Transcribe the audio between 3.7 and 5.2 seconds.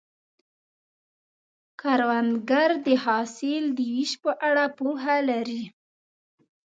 د ویش په اړه پوهه